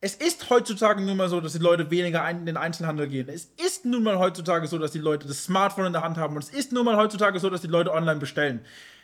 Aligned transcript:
Es 0.00 0.14
ist 0.14 0.48
heutzutage 0.48 1.02
nun 1.02 1.16
mal 1.16 1.28
so, 1.28 1.40
dass 1.40 1.54
die 1.54 1.58
Leute 1.58 1.90
weniger 1.90 2.30
in 2.30 2.46
den 2.46 2.56
Einzelhandel 2.56 3.08
gehen. 3.08 3.28
Es 3.28 3.50
ist 3.66 3.84
nun 3.84 4.04
mal 4.04 4.16
heutzutage 4.16 4.68
so, 4.68 4.78
dass 4.78 4.92
die 4.92 5.00
Leute 5.00 5.26
das 5.26 5.42
Smartphone 5.42 5.86
in 5.86 5.92
der 5.92 6.04
Hand 6.04 6.16
haben. 6.18 6.36
Und 6.36 6.44
es 6.44 6.50
ist 6.50 6.70
nun 6.70 6.84
mal 6.84 6.96
heutzutage 6.96 7.40
so, 7.40 7.50
dass 7.50 7.62
die 7.62 7.66
Leute 7.66 7.92
online 7.92 8.20
bestellen. 8.20 8.60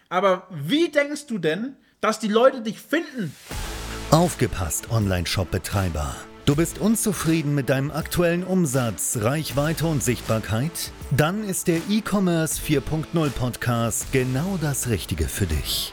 Aber 0.09 0.47
wie 0.51 0.91
denkst 0.91 1.27
du 1.27 1.39
denn, 1.39 1.75
dass 2.01 2.21
die 2.21 2.29
Leute 2.29 2.61
dich 2.61 2.79
finden? 2.79 3.35
Aufgepasst, 4.13 4.89
Online-Shop-Betreiber. 4.93 6.15
Du 6.45 6.55
bist 6.55 6.79
unzufrieden 6.79 7.57
mit 7.57 7.71
deinem 7.71 7.91
aktuellen 7.91 8.45
Umsatz, 8.45 9.19
Reichweite 9.21 9.89
und 9.89 10.01
Sichtbarkeit? 10.01 10.93
Dann 11.11 11.43
ist 11.43 11.67
der 11.67 11.79
E-Commerce 11.91 12.63
4.0 12.63 13.31
Podcast 13.31 14.13
genau 14.13 14.59
das 14.61 14.89
Richtige 14.89 15.27
für 15.27 15.47
dich. 15.47 15.93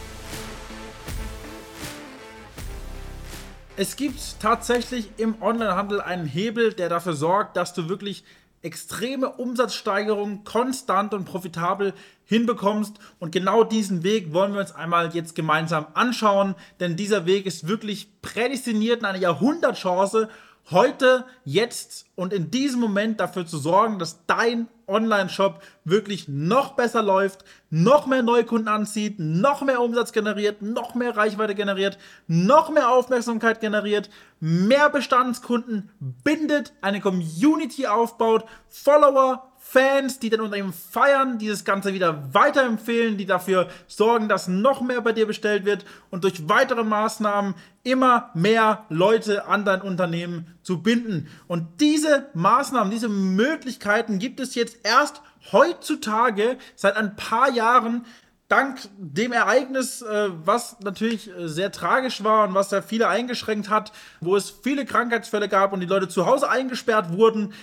Es 3.77 3.95
gibt 3.95 4.19
tatsächlich 4.41 5.09
im 5.17 5.41
Onlinehandel 5.41 6.01
einen 6.01 6.25
Hebel, 6.25 6.73
der 6.73 6.89
dafür 6.89 7.13
sorgt, 7.13 7.55
dass 7.55 7.73
du 7.73 7.87
wirklich 7.87 8.25
extreme 8.61 9.29
Umsatzsteigerungen 9.29 10.43
konstant 10.43 11.13
und 11.13 11.23
profitabel 11.23 11.93
hinbekommst. 12.25 12.99
Und 13.19 13.31
genau 13.31 13.63
diesen 13.63 14.03
Weg 14.03 14.33
wollen 14.33 14.53
wir 14.53 14.59
uns 14.59 14.75
einmal 14.75 15.15
jetzt 15.15 15.35
gemeinsam 15.35 15.87
anschauen, 15.93 16.55
denn 16.81 16.97
dieser 16.97 17.25
Weg 17.25 17.45
ist 17.45 17.67
wirklich 17.67 18.09
prädestiniert 18.21 18.99
in 18.99 19.05
eine 19.05 19.19
Jahrhundertchance 19.19 20.29
heute, 20.69 21.25
jetzt 21.43 22.05
und 22.15 22.33
in 22.33 22.51
diesem 22.51 22.79
Moment 22.79 23.19
dafür 23.19 23.45
zu 23.45 23.57
sorgen, 23.57 23.99
dass 23.99 24.25
dein 24.27 24.67
Online-Shop 24.87 25.61
wirklich 25.85 26.27
noch 26.27 26.73
besser 26.73 27.01
läuft, 27.01 27.43
noch 27.69 28.05
mehr 28.05 28.21
Neukunden 28.21 28.67
anzieht, 28.67 29.15
noch 29.17 29.61
mehr 29.61 29.81
Umsatz 29.81 30.11
generiert, 30.11 30.61
noch 30.61 30.93
mehr 30.93 31.15
Reichweite 31.15 31.55
generiert, 31.55 31.97
noch 32.27 32.69
mehr 32.69 32.89
Aufmerksamkeit 32.89 33.61
generiert, 33.61 34.09
mehr 34.39 34.89
Bestandskunden 34.89 35.89
bindet, 35.99 36.73
eine 36.81 37.01
Community 37.01 37.87
aufbaut, 37.87 38.45
Follower, 38.69 39.50
Fans, 39.71 40.19
die 40.19 40.29
dann 40.29 40.41
unter 40.41 40.57
ihm 40.57 40.73
feiern, 40.73 41.37
dieses 41.37 41.63
Ganze 41.63 41.93
wieder 41.93 42.33
weiterempfehlen, 42.33 43.17
die 43.17 43.25
dafür 43.25 43.69
sorgen, 43.87 44.27
dass 44.27 44.49
noch 44.49 44.81
mehr 44.81 44.99
bei 44.99 45.13
dir 45.13 45.25
bestellt 45.25 45.63
wird 45.63 45.85
und 46.09 46.25
durch 46.25 46.49
weitere 46.49 46.83
Maßnahmen 46.83 47.55
immer 47.83 48.31
mehr 48.33 48.85
Leute 48.89 49.45
an 49.47 49.63
dein 49.63 49.81
Unternehmen 49.81 50.57
zu 50.61 50.81
binden. 50.83 51.29
Und 51.47 51.79
diese 51.79 52.27
Maßnahmen, 52.33 52.91
diese 52.91 53.07
Möglichkeiten 53.07 54.19
gibt 54.19 54.41
es 54.41 54.55
jetzt 54.55 54.79
erst 54.83 55.21
heutzutage 55.53 56.57
seit 56.75 56.97
ein 56.97 57.15
paar 57.15 57.49
Jahren 57.49 58.05
dank 58.49 58.77
dem 58.97 59.31
Ereignis, 59.31 60.01
äh, 60.01 60.29
was 60.43 60.81
natürlich 60.81 61.29
äh, 61.29 61.47
sehr 61.47 61.71
tragisch 61.71 62.25
war 62.25 62.45
und 62.49 62.53
was 62.53 62.71
ja 62.71 62.81
viele 62.81 63.07
eingeschränkt 63.07 63.69
hat, 63.69 63.93
wo 64.19 64.35
es 64.35 64.49
viele 64.49 64.83
Krankheitsfälle 64.83 65.47
gab 65.47 65.71
und 65.71 65.79
die 65.79 65.85
Leute 65.85 66.09
zu 66.09 66.25
Hause 66.25 66.49
eingesperrt 66.49 67.13
wurden, 67.13 67.53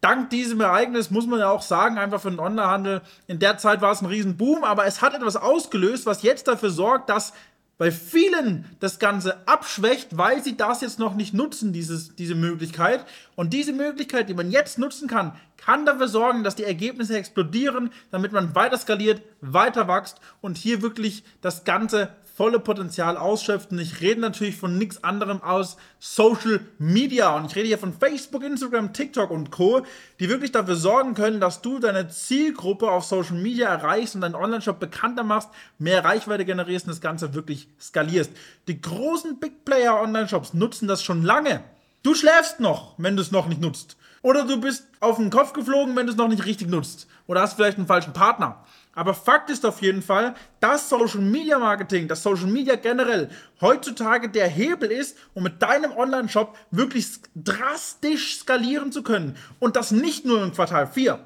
dank 0.00 0.30
diesem 0.30 0.60
Ereignis 0.60 1.10
muss 1.10 1.26
man 1.26 1.40
ja 1.40 1.50
auch 1.50 1.62
sagen, 1.62 1.98
einfach 1.98 2.20
für 2.20 2.30
den 2.30 2.40
Onlinehandel, 2.40 3.02
in 3.26 3.38
der 3.38 3.58
Zeit 3.58 3.80
war 3.80 3.92
es 3.92 4.00
ein 4.00 4.06
Riesenboom, 4.06 4.64
aber 4.64 4.86
es 4.86 5.02
hat 5.02 5.14
etwas 5.14 5.36
ausgelöst, 5.36 6.06
was 6.06 6.22
jetzt 6.22 6.48
dafür 6.48 6.70
sorgt, 6.70 7.10
dass 7.10 7.32
bei 7.78 7.92
vielen 7.92 8.64
das 8.80 8.98
Ganze 8.98 9.46
abschwächt, 9.46 10.16
weil 10.18 10.42
sie 10.42 10.56
das 10.56 10.80
jetzt 10.80 10.98
noch 10.98 11.14
nicht 11.14 11.32
nutzen, 11.32 11.72
dieses, 11.72 12.16
diese 12.16 12.34
Möglichkeit. 12.34 13.04
Und 13.38 13.52
diese 13.52 13.72
Möglichkeit, 13.72 14.28
die 14.28 14.34
man 14.34 14.50
jetzt 14.50 14.80
nutzen 14.80 15.06
kann, 15.06 15.30
kann 15.58 15.86
dafür 15.86 16.08
sorgen, 16.08 16.42
dass 16.42 16.56
die 16.56 16.64
Ergebnisse 16.64 17.16
explodieren, 17.16 17.92
damit 18.10 18.32
man 18.32 18.56
weiter 18.56 18.76
skaliert, 18.76 19.22
weiter 19.40 19.86
wächst 19.86 20.20
und 20.40 20.58
hier 20.58 20.82
wirklich 20.82 21.22
das 21.40 21.62
Ganze 21.62 22.08
volle 22.34 22.58
Potenzial 22.58 23.16
ausschöpft. 23.16 23.70
Und 23.70 23.78
ich 23.78 24.00
rede 24.00 24.20
natürlich 24.20 24.56
von 24.56 24.76
nichts 24.76 25.04
anderem 25.04 25.40
aus 25.40 25.76
Social 26.00 26.58
Media. 26.80 27.36
Und 27.36 27.46
ich 27.46 27.54
rede 27.54 27.68
hier 27.68 27.78
von 27.78 27.92
Facebook, 27.92 28.42
Instagram, 28.42 28.92
TikTok 28.92 29.30
und 29.30 29.52
Co., 29.52 29.86
die 30.18 30.28
wirklich 30.28 30.50
dafür 30.50 30.74
sorgen 30.74 31.14
können, 31.14 31.38
dass 31.38 31.62
du 31.62 31.78
deine 31.78 32.08
Zielgruppe 32.08 32.90
auf 32.90 33.04
Social 33.04 33.36
Media 33.36 33.68
erreichst 33.68 34.16
und 34.16 34.22
deinen 34.22 34.34
Online-Shop 34.34 34.80
bekannter 34.80 35.22
machst, 35.22 35.50
mehr 35.78 36.04
Reichweite 36.04 36.44
generierst 36.44 36.86
und 36.86 36.90
das 36.90 37.00
Ganze 37.00 37.34
wirklich 37.34 37.68
skalierst. 37.80 38.32
Die 38.66 38.80
großen 38.80 39.38
Big 39.38 39.64
Player 39.64 40.02
Online-Shops 40.02 40.54
nutzen 40.54 40.88
das 40.88 41.04
schon 41.04 41.22
lange. 41.22 41.62
Du 42.08 42.14
schläfst 42.14 42.58
noch, 42.58 42.94
wenn 42.96 43.16
du 43.16 43.22
es 43.22 43.32
noch 43.32 43.48
nicht 43.48 43.60
nutzt. 43.60 43.98
Oder 44.22 44.46
du 44.46 44.58
bist 44.58 44.86
auf 44.98 45.18
den 45.18 45.28
Kopf 45.28 45.52
geflogen, 45.52 45.94
wenn 45.94 46.06
du 46.06 46.12
es 46.12 46.16
noch 46.16 46.28
nicht 46.28 46.46
richtig 46.46 46.66
nutzt. 46.66 47.06
Oder 47.26 47.42
hast 47.42 47.52
vielleicht 47.52 47.76
einen 47.76 47.86
falschen 47.86 48.14
Partner. 48.14 48.64
Aber 48.94 49.12
Fakt 49.12 49.50
ist 49.50 49.66
auf 49.66 49.82
jeden 49.82 50.00
Fall, 50.00 50.34
dass 50.60 50.88
Social 50.88 51.20
Media 51.20 51.58
Marketing, 51.58 52.08
dass 52.08 52.22
Social 52.22 52.46
Media 52.46 52.76
generell 52.76 53.28
heutzutage 53.60 54.30
der 54.30 54.48
Hebel 54.48 54.90
ist, 54.90 55.18
um 55.34 55.42
mit 55.42 55.60
deinem 55.60 55.92
Online-Shop 55.92 56.56
wirklich 56.70 57.06
drastisch 57.34 58.38
skalieren 58.38 58.90
zu 58.90 59.02
können. 59.02 59.36
Und 59.58 59.76
das 59.76 59.90
nicht 59.90 60.24
nur 60.24 60.42
im 60.42 60.54
Quartal 60.54 60.86
4. 60.86 61.18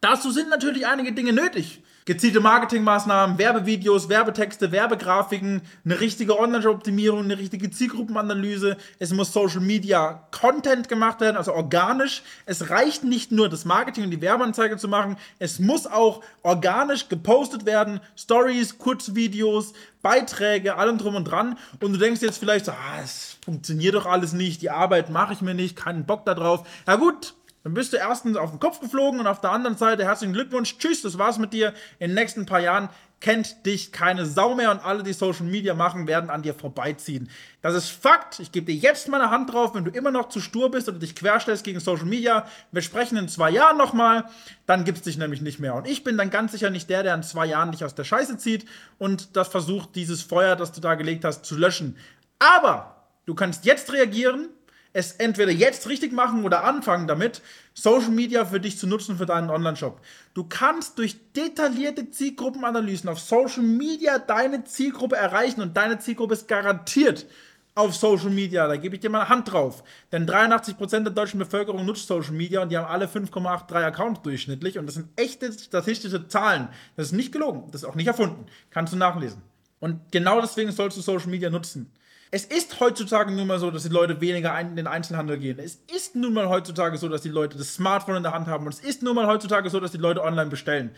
Dazu 0.00 0.32
sind 0.32 0.50
natürlich 0.50 0.84
einige 0.88 1.12
Dinge 1.12 1.32
nötig 1.32 1.80
gezielte 2.04 2.40
Marketingmaßnahmen, 2.40 3.38
Werbevideos, 3.38 4.08
Werbetexte, 4.08 4.72
Werbegrafiken, 4.72 5.62
eine 5.84 6.00
richtige 6.00 6.38
Online-Optimierung, 6.38 7.24
eine 7.24 7.38
richtige 7.38 7.70
Zielgruppenanalyse. 7.70 8.76
Es 8.98 9.12
muss 9.12 9.32
Social 9.32 9.60
Media 9.60 10.26
Content 10.30 10.88
gemacht 10.88 11.20
werden, 11.20 11.36
also 11.36 11.54
organisch. 11.54 12.22
Es 12.44 12.68
reicht 12.68 13.04
nicht 13.04 13.32
nur 13.32 13.48
das 13.48 13.64
Marketing 13.64 14.04
und 14.04 14.10
die 14.10 14.20
Werbeanzeige 14.20 14.76
zu 14.76 14.88
machen, 14.88 15.16
es 15.38 15.58
muss 15.58 15.86
auch 15.86 16.22
organisch 16.42 17.08
gepostet 17.08 17.64
werden. 17.64 18.00
Stories, 18.16 18.78
Kurzvideos, 18.78 19.72
Beiträge, 20.02 20.76
allem 20.76 20.98
drum 20.98 21.14
und 21.14 21.24
dran. 21.24 21.56
Und 21.80 21.94
du 21.94 21.98
denkst 21.98 22.20
jetzt 22.20 22.38
vielleicht 22.38 22.66
so, 22.66 22.72
ah, 22.72 23.00
es 23.02 23.38
funktioniert 23.42 23.94
doch 23.94 24.06
alles 24.06 24.34
nicht, 24.34 24.60
die 24.60 24.70
Arbeit 24.70 25.08
mache 25.08 25.32
ich 25.32 25.40
mir 25.40 25.54
nicht, 25.54 25.76
keinen 25.76 26.04
Bock 26.04 26.26
darauf. 26.26 26.66
Ja 26.86 26.96
gut, 26.96 27.34
dann 27.64 27.72
bist 27.72 27.94
du 27.94 27.96
erstens 27.96 28.36
auf 28.36 28.50
den 28.50 28.60
Kopf 28.60 28.78
geflogen 28.78 29.20
und 29.20 29.26
auf 29.26 29.40
der 29.40 29.50
anderen 29.50 29.76
Seite 29.76 30.04
herzlichen 30.04 30.34
Glückwunsch, 30.34 30.76
tschüss, 30.76 31.00
das 31.00 31.18
war's 31.18 31.38
mit 31.38 31.54
dir. 31.54 31.72
In 31.98 32.10
den 32.10 32.14
nächsten 32.14 32.44
paar 32.44 32.60
Jahren 32.60 32.90
kennt 33.20 33.64
dich 33.64 33.90
keine 33.90 34.26
Sau 34.26 34.54
mehr 34.54 34.70
und 34.70 34.84
alle, 34.84 35.02
die 35.02 35.14
Social 35.14 35.46
Media 35.46 35.72
machen, 35.72 36.06
werden 36.06 36.28
an 36.28 36.42
dir 36.42 36.52
vorbeiziehen. 36.52 37.30
Das 37.62 37.74
ist 37.74 37.88
Fakt. 37.88 38.38
Ich 38.38 38.52
gebe 38.52 38.66
dir 38.70 38.74
jetzt 38.74 39.08
meine 39.08 39.30
Hand 39.30 39.50
drauf, 39.50 39.74
wenn 39.74 39.86
du 39.86 39.90
immer 39.90 40.10
noch 40.10 40.28
zu 40.28 40.40
stur 40.40 40.70
bist 40.70 40.90
oder 40.90 40.98
dich 40.98 41.16
querstellst 41.16 41.64
gegen 41.64 41.80
Social 41.80 42.04
Media. 42.04 42.46
Wir 42.70 42.82
sprechen 42.82 43.16
in 43.16 43.28
zwei 43.28 43.48
Jahren 43.48 43.78
nochmal, 43.78 44.26
dann 44.66 44.84
gibt's 44.84 45.00
dich 45.00 45.16
nämlich 45.16 45.40
nicht 45.40 45.58
mehr. 45.58 45.74
Und 45.74 45.88
ich 45.88 46.04
bin 46.04 46.18
dann 46.18 46.28
ganz 46.28 46.52
sicher 46.52 46.68
nicht 46.68 46.90
der, 46.90 47.02
der 47.02 47.14
in 47.14 47.22
zwei 47.22 47.46
Jahren 47.46 47.72
dich 47.72 47.82
aus 47.82 47.94
der 47.94 48.04
Scheiße 48.04 48.36
zieht 48.36 48.66
und 48.98 49.38
das 49.38 49.48
versucht, 49.48 49.96
dieses 49.96 50.20
Feuer, 50.20 50.54
das 50.54 50.72
du 50.72 50.82
da 50.82 50.96
gelegt 50.96 51.24
hast, 51.24 51.46
zu 51.46 51.56
löschen. 51.56 51.96
Aber 52.38 53.06
du 53.24 53.34
kannst 53.34 53.64
jetzt 53.64 53.90
reagieren, 53.90 54.50
es 54.94 55.12
entweder 55.12 55.50
jetzt 55.50 55.88
richtig 55.88 56.12
machen 56.12 56.44
oder 56.44 56.64
anfangen 56.64 57.08
damit, 57.08 57.42
Social 57.74 58.10
Media 58.10 58.46
für 58.46 58.60
dich 58.60 58.78
zu 58.78 58.86
nutzen 58.86 59.18
für 59.18 59.26
deinen 59.26 59.50
Online-Shop. 59.50 60.00
Du 60.34 60.44
kannst 60.44 60.98
durch 60.98 61.16
detaillierte 61.32 62.10
Zielgruppenanalysen 62.10 63.10
auf 63.10 63.18
Social 63.18 63.64
Media 63.64 64.18
deine 64.18 64.64
Zielgruppe 64.64 65.16
erreichen 65.16 65.60
und 65.60 65.76
deine 65.76 65.98
Zielgruppe 65.98 66.34
ist 66.34 66.46
garantiert 66.46 67.26
auf 67.74 67.96
Social 67.96 68.30
Media. 68.30 68.68
Da 68.68 68.76
gebe 68.76 68.94
ich 68.94 69.00
dir 69.00 69.10
mal 69.10 69.22
eine 69.22 69.28
Hand 69.30 69.52
drauf. 69.52 69.82
Denn 70.12 70.28
83% 70.28 71.00
der 71.02 71.12
deutschen 71.12 71.40
Bevölkerung 71.40 71.84
nutzt 71.84 72.06
Social 72.06 72.32
Media 72.32 72.62
und 72.62 72.70
die 72.70 72.78
haben 72.78 72.86
alle 72.86 73.06
5,83 73.06 73.74
Accounts 73.74 74.22
durchschnittlich 74.22 74.78
und 74.78 74.86
das 74.86 74.94
sind 74.94 75.08
echte 75.16 75.52
statistische 75.52 76.28
Zahlen. 76.28 76.68
Das 76.94 77.06
ist 77.06 77.12
nicht 77.12 77.32
gelogen, 77.32 77.64
das 77.72 77.82
ist 77.82 77.88
auch 77.88 77.96
nicht 77.96 78.06
erfunden. 78.06 78.46
Kannst 78.70 78.92
du 78.92 78.96
nachlesen. 78.96 79.42
Und 79.80 80.12
genau 80.12 80.40
deswegen 80.40 80.70
sollst 80.70 80.96
du 80.96 81.02
Social 81.02 81.30
Media 81.30 81.50
nutzen. 81.50 81.90
Es 82.34 82.44
ist 82.44 82.80
heutzutage 82.80 83.30
nun 83.30 83.46
mal 83.46 83.60
so, 83.60 83.70
dass 83.70 83.84
die 83.84 83.90
Leute 83.90 84.20
weniger 84.20 84.58
in 84.58 84.74
den 84.74 84.88
Einzelhandel 84.88 85.38
gehen. 85.38 85.60
Es 85.60 85.78
ist 85.94 86.16
nun 86.16 86.32
mal 86.32 86.48
heutzutage 86.48 86.98
so, 86.98 87.08
dass 87.08 87.22
die 87.22 87.28
Leute 87.28 87.56
das 87.56 87.74
Smartphone 87.74 88.16
in 88.16 88.24
der 88.24 88.32
Hand 88.32 88.48
haben. 88.48 88.66
Und 88.66 88.72
es 88.72 88.80
ist 88.80 89.04
nun 89.04 89.14
mal 89.14 89.28
heutzutage 89.28 89.70
so, 89.70 89.78
dass 89.78 89.92
die 89.92 89.98
Leute 89.98 90.20
online 90.20 90.50
bestellen. 90.50 90.90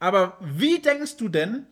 Aber 0.00 0.36
wie 0.40 0.80
denkst 0.80 1.16
du 1.16 1.28
denn, 1.28 1.64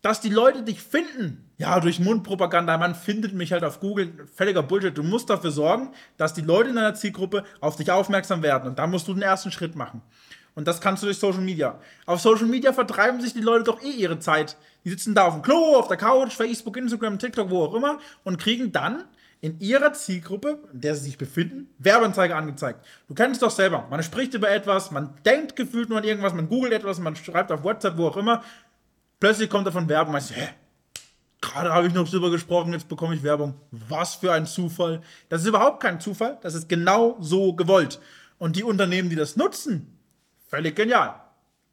dass 0.00 0.20
die 0.20 0.28
Leute 0.28 0.62
dich 0.62 0.80
finden? 0.80 1.50
Ja, 1.58 1.80
durch 1.80 1.98
Mundpropaganda. 1.98 2.78
Man 2.78 2.94
findet 2.94 3.34
mich 3.34 3.50
halt 3.50 3.64
auf 3.64 3.80
Google. 3.80 4.12
Völliger 4.32 4.62
Bullshit. 4.62 4.96
Du 4.96 5.02
musst 5.02 5.28
dafür 5.28 5.50
sorgen, 5.50 5.90
dass 6.16 6.32
die 6.32 6.42
Leute 6.42 6.70
in 6.70 6.76
deiner 6.76 6.94
Zielgruppe 6.94 7.42
auf 7.58 7.74
dich 7.74 7.90
aufmerksam 7.90 8.44
werden. 8.44 8.68
Und 8.68 8.78
da 8.78 8.86
musst 8.86 9.08
du 9.08 9.12
den 9.12 9.22
ersten 9.22 9.50
Schritt 9.50 9.74
machen. 9.74 10.02
Und 10.54 10.68
das 10.68 10.80
kannst 10.80 11.02
du 11.02 11.06
durch 11.06 11.18
Social 11.18 11.40
Media. 11.40 11.78
Auf 12.06 12.20
Social 12.20 12.46
Media 12.46 12.72
vertreiben 12.72 13.20
sich 13.20 13.32
die 13.32 13.40
Leute 13.40 13.64
doch 13.64 13.82
eh 13.82 13.90
ihre 13.90 14.18
Zeit. 14.18 14.56
Die 14.84 14.90
sitzen 14.90 15.14
da 15.14 15.24
auf 15.24 15.34
dem 15.34 15.42
Klo, 15.42 15.76
auf 15.76 15.88
der 15.88 15.96
Couch, 15.96 16.34
Facebook, 16.34 16.76
Instagram, 16.76 17.18
TikTok, 17.18 17.50
wo 17.50 17.64
auch 17.64 17.74
immer 17.74 17.98
und 18.24 18.38
kriegen 18.38 18.72
dann 18.72 19.04
in 19.40 19.58
ihrer 19.60 19.92
Zielgruppe, 19.92 20.58
in 20.72 20.80
der 20.80 20.94
sie 20.94 21.06
sich 21.06 21.18
befinden, 21.18 21.68
Werbeanzeige 21.78 22.36
angezeigt. 22.36 22.84
Du 23.08 23.14
kennst 23.14 23.42
es 23.42 23.48
doch 23.48 23.54
selber. 23.54 23.86
Man 23.90 24.02
spricht 24.02 24.34
über 24.34 24.50
etwas, 24.50 24.90
man 24.90 25.14
denkt 25.24 25.56
gefühlt 25.56 25.88
nur 25.88 25.98
an 25.98 26.04
irgendwas, 26.04 26.32
man 26.32 26.48
googelt 26.48 26.72
etwas, 26.72 27.00
man 27.00 27.16
schreibt 27.16 27.50
auf 27.50 27.64
WhatsApp, 27.64 27.96
wo 27.96 28.06
auch 28.06 28.16
immer. 28.16 28.42
Plötzlich 29.18 29.50
kommt 29.50 29.66
davon 29.66 29.88
Werbung. 29.88 30.12
Man 30.12 30.20
sagt, 30.20 30.40
hä? 30.40 30.48
Gerade 31.40 31.74
habe 31.74 31.88
ich 31.88 31.92
noch 31.92 32.08
drüber 32.08 32.30
gesprochen, 32.30 32.72
jetzt 32.72 32.88
bekomme 32.88 33.16
ich 33.16 33.24
Werbung. 33.24 33.54
Was 33.72 34.14
für 34.14 34.32
ein 34.32 34.46
Zufall. 34.46 35.02
Das 35.28 35.42
ist 35.42 35.48
überhaupt 35.48 35.82
kein 35.82 36.00
Zufall, 36.00 36.38
das 36.40 36.54
ist 36.54 36.68
genau 36.68 37.16
so 37.20 37.52
gewollt. 37.52 38.00
Und 38.38 38.54
die 38.54 38.62
Unternehmen, 38.62 39.10
die 39.10 39.16
das 39.16 39.34
nutzen, 39.34 39.98
völlig 40.52 40.76
genial. 40.76 41.14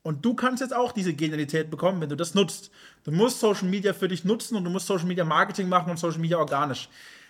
Und 0.03 0.23
du 0.23 0.33
kannst 0.33 0.61
jetzt 0.61 0.73
auch 0.73 0.93
diese 0.93 1.13
Genialität 1.13 1.69
bekommen, 1.69 1.99
wenn 1.99 2.07
du 2.07 2.15
das 2.15 2.33
nutzt. 2.33 2.71
Du 3.03 3.11
musst 3.11 3.41
Social 3.41 3.67
Media 3.67 3.91
für 3.91 4.07
dich 4.07 4.23
nutzen 4.23 4.55
und 4.55 4.63
du 4.63 4.69
musst 4.69 4.87
Social 4.87 5.05
Media 5.05 5.25
Marketing 5.25 5.67
machen 5.67 5.91
und 5.91 5.99
Social 5.99 6.19
Media 6.19 6.37
organisch. 6.37 6.87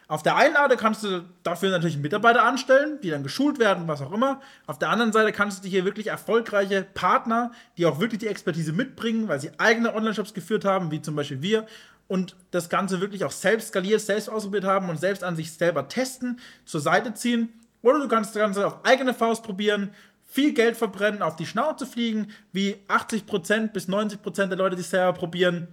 Auf 0.07 0.21
der 0.21 0.35
einen 0.35 0.53
Seite 0.53 0.77
kannst 0.77 1.03
du 1.03 1.25
dafür 1.41 1.71
natürlich 1.71 1.97
Mitarbeiter 1.97 2.43
anstellen, 2.43 2.99
die 3.01 3.09
dann 3.09 3.23
geschult 3.23 3.57
werden, 3.57 3.87
was 3.87 4.01
auch 4.01 4.11
immer. 4.11 4.41
Auf 4.67 4.77
der 4.77 4.89
anderen 4.89 5.11
Seite 5.11 5.31
kannst 5.31 5.59
du 5.59 5.63
dir 5.63 5.69
hier 5.69 5.85
wirklich 5.85 6.07
erfolgreiche 6.07 6.83
Partner, 6.83 7.51
die 7.77 7.87
auch 7.87 7.99
wirklich 7.99 8.19
die 8.19 8.27
Expertise 8.27 8.71
mitbringen, 8.71 9.27
weil 9.27 9.39
sie 9.39 9.51
eigene 9.57 9.93
Online-Shops 9.93 10.35
geführt 10.35 10.65
haben, 10.65 10.91
wie 10.91 11.01
zum 11.01 11.15
Beispiel 11.15 11.41
wir, 11.41 11.65
und 12.07 12.35
das 12.51 12.69
Ganze 12.69 13.01
wirklich 13.01 13.23
auch 13.23 13.31
selbst 13.31 13.69
skaliert, 13.69 14.01
selbst 14.01 14.29
ausprobiert 14.29 14.63
haben 14.63 14.89
und 14.89 14.99
selbst 14.99 15.23
an 15.23 15.35
sich 15.35 15.51
selber 15.51 15.87
testen, 15.87 16.39
zur 16.65 16.81
Seite 16.81 17.13
ziehen. 17.13 17.53
Oder 17.81 17.99
du 17.99 18.07
kannst 18.07 18.35
das 18.35 18.41
Ganze 18.41 18.65
auf 18.65 18.83
eigene 18.83 19.13
Faust 19.13 19.43
probieren, 19.43 19.91
viel 20.29 20.53
Geld 20.53 20.77
verbrennen, 20.77 21.23
auf 21.23 21.35
die 21.35 21.47
Schnauze 21.47 21.87
fliegen, 21.87 22.27
wie 22.53 22.75
80% 22.87 23.69
bis 23.69 23.89
90% 23.89 24.45
der 24.45 24.57
Leute, 24.57 24.75
die 24.75 24.83
es 24.83 24.91
selber 24.91 25.13
probieren 25.13 25.67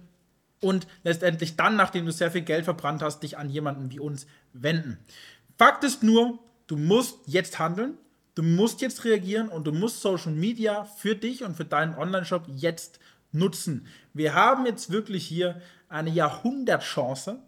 und 0.59 0.87
letztendlich 1.03 1.55
dann, 1.55 1.75
nachdem 1.75 2.07
du 2.07 2.11
sehr 2.11 2.31
viel 2.31 2.41
Geld 2.41 2.65
verbrannt 2.65 3.03
hast, 3.03 3.21
dich 3.21 3.37
an 3.37 3.49
jemanden 3.49 3.91
wie 3.91 3.99
uns 3.99 4.25
wenden. 4.53 4.97
Fakt 5.57 5.83
ist 5.83 6.01
nur, 6.01 6.39
du 6.65 6.75
musst 6.75 7.19
jetzt 7.27 7.59
handeln, 7.59 7.97
du 8.33 8.41
musst 8.41 8.81
jetzt 8.81 9.05
reagieren 9.05 9.49
und 9.49 9.67
du 9.67 9.71
musst 9.71 10.01
Social 10.01 10.31
Media 10.31 10.85
für 10.85 11.15
dich 11.15 11.43
und 11.43 11.55
für 11.55 11.65
deinen 11.65 11.95
Online-Shop 11.95 12.45
jetzt 12.47 12.99
nutzen. 13.31 13.85
Wir 14.13 14.33
haben 14.33 14.65
jetzt 14.65 14.91
wirklich 14.91 15.27
hier 15.27 15.61
eine 15.87 16.09
Jahrhundertchance 16.09 17.39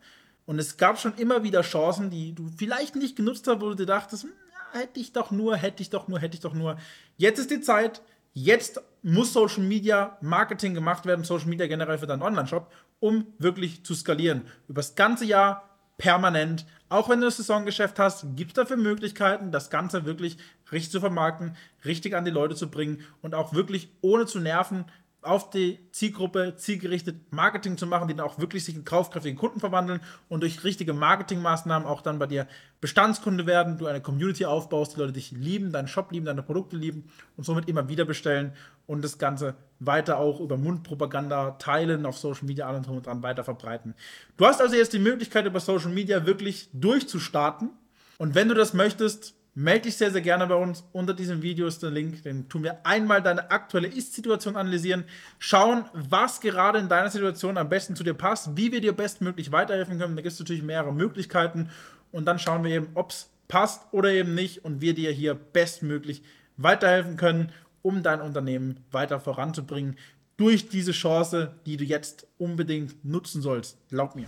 und 0.45 0.59
es 0.59 0.77
gab 0.77 0.99
schon 0.99 1.15
immer 1.15 1.43
wieder 1.43 1.61
Chancen, 1.61 2.11
die 2.11 2.33
du 2.33 2.49
vielleicht 2.55 2.95
nicht 2.95 3.15
genutzt 3.15 3.47
hast, 3.47 3.61
wo 3.61 3.69
du 3.69 3.75
dir 3.75 3.87
dachtest, 3.87 4.23
hm, 4.23 4.31
hätte 4.73 4.99
ich 4.99 5.13
doch 5.13 5.31
nur, 5.31 5.55
hätte 5.55 5.81
ich 5.81 5.89
doch 5.89 6.07
nur, 6.07 6.19
hätte 6.19 6.35
ich 6.35 6.41
doch 6.41 6.53
nur. 6.53 6.77
Jetzt 7.17 7.39
ist 7.39 7.51
die 7.51 7.61
Zeit, 7.61 8.01
jetzt 8.33 8.81
muss 9.01 9.33
Social 9.33 9.63
Media 9.63 10.17
Marketing 10.21 10.73
gemacht 10.73 11.05
werden, 11.05 11.23
Social 11.23 11.47
Media 11.47 11.67
generell 11.67 11.97
für 11.97 12.07
deinen 12.07 12.21
Online-Shop, 12.21 12.71
um 12.99 13.27
wirklich 13.37 13.85
zu 13.85 13.95
skalieren. 13.95 14.43
Über 14.67 14.79
das 14.79 14.95
ganze 14.95 15.25
Jahr 15.25 15.69
permanent. 15.97 16.65
Auch 16.87 17.09
wenn 17.09 17.19
du 17.19 17.27
das 17.27 17.37
Saisongeschäft 17.37 17.99
hast, 17.99 18.25
gibt 18.35 18.51
es 18.51 18.55
dafür 18.55 18.77
Möglichkeiten, 18.77 19.51
das 19.51 19.69
Ganze 19.69 20.05
wirklich 20.05 20.37
richtig 20.71 20.91
zu 20.91 20.99
vermarkten, 20.99 21.55
richtig 21.85 22.15
an 22.15 22.25
die 22.25 22.31
Leute 22.31 22.55
zu 22.55 22.71
bringen 22.71 23.05
und 23.21 23.35
auch 23.35 23.53
wirklich 23.53 23.89
ohne 24.01 24.25
zu 24.25 24.39
nerven 24.39 24.85
auf 25.21 25.49
die 25.49 25.79
Zielgruppe 25.91 26.55
zielgerichtet 26.55 27.33
Marketing 27.33 27.77
zu 27.77 27.85
machen, 27.85 28.07
die 28.07 28.15
dann 28.15 28.25
auch 28.25 28.39
wirklich 28.39 28.63
sich 28.63 28.75
in 28.75 28.85
kaufkräftigen 28.85 29.37
Kunden 29.37 29.59
verwandeln 29.59 29.99
und 30.29 30.41
durch 30.41 30.63
richtige 30.63 30.93
Marketingmaßnahmen 30.93 31.87
auch 31.87 32.01
dann 32.01 32.19
bei 32.19 32.25
dir 32.25 32.47
Bestandskunde 32.79 33.45
werden, 33.45 33.77
du 33.77 33.87
eine 33.87 34.01
Community 34.01 34.45
aufbaust, 34.45 34.95
die 34.95 34.99
Leute 35.01 35.13
dich 35.13 35.31
lieben, 35.31 35.73
deinen 35.73 35.89
Shop 35.89 36.11
lieben, 36.11 36.25
deine 36.25 36.41
Produkte 36.41 36.77
lieben 36.77 37.09
und 37.35 37.43
somit 37.43 37.67
immer 37.67 37.89
wieder 37.89 38.05
bestellen 38.05 38.53
und 38.87 39.03
das 39.03 39.17
Ganze 39.17 39.55
weiter 39.79 40.17
auch 40.19 40.39
über 40.39 40.57
Mundpropaganda 40.57 41.51
teilen, 41.51 42.05
auf 42.05 42.17
Social 42.17 42.45
Media 42.45 42.67
allem 42.67 42.85
und 42.85 43.05
dran 43.05 43.21
weiter 43.21 43.43
verbreiten. 43.43 43.95
Du 44.37 44.45
hast 44.45 44.61
also 44.61 44.75
jetzt 44.75 44.93
die 44.93 44.99
Möglichkeit, 44.99 45.45
über 45.45 45.59
Social 45.59 45.91
Media 45.91 46.25
wirklich 46.25 46.69
durchzustarten 46.71 47.71
und 48.17 48.35
wenn 48.35 48.47
du 48.47 48.53
das 48.53 48.73
möchtest, 48.73 49.35
Melde 49.55 49.81
dich 49.83 49.97
sehr, 49.97 50.11
sehr 50.11 50.21
gerne 50.21 50.47
bei 50.47 50.55
uns. 50.55 50.83
Unter 50.91 51.13
diesem 51.13 51.41
Video 51.41 51.67
ist 51.67 51.81
der 51.83 51.91
Link. 51.91 52.23
Den 52.23 52.47
tun 52.47 52.63
wir 52.63 52.85
einmal 52.85 53.21
deine 53.21 53.51
aktuelle 53.51 53.87
Ist-Situation 53.87 54.55
analysieren, 54.55 55.03
schauen, 55.37 55.85
was 55.93 56.39
gerade 56.39 56.79
in 56.79 56.87
deiner 56.87 57.09
Situation 57.09 57.57
am 57.57 57.67
besten 57.67 57.95
zu 57.95 58.03
dir 58.03 58.13
passt, 58.13 58.55
wie 58.55 58.71
wir 58.71 58.81
dir 58.81 58.93
bestmöglich 58.93 59.51
weiterhelfen 59.51 59.99
können. 59.99 60.15
Da 60.15 60.21
gibt 60.21 60.33
es 60.33 60.39
natürlich 60.39 60.63
mehrere 60.63 60.93
Möglichkeiten. 60.93 61.69
Und 62.11 62.25
dann 62.25 62.39
schauen 62.39 62.63
wir 62.63 62.71
eben, 62.71 62.89
ob 62.93 63.11
es 63.11 63.29
passt 63.47 63.83
oder 63.91 64.11
eben 64.11 64.35
nicht 64.35 64.63
und 64.63 64.81
wir 64.81 64.93
dir 64.93 65.11
hier 65.11 65.33
bestmöglich 65.33 66.23
weiterhelfen 66.57 67.17
können, 67.17 67.51
um 67.81 68.03
dein 68.03 68.21
Unternehmen 68.21 68.79
weiter 68.91 69.19
voranzubringen 69.19 69.97
durch 70.37 70.69
diese 70.69 70.93
Chance, 70.93 71.53
die 71.65 71.75
du 71.75 71.83
jetzt 71.83 72.27
unbedingt 72.37 73.03
nutzen 73.03 73.41
sollst. 73.41 73.77
Glaub 73.89 74.15
mir. 74.15 74.27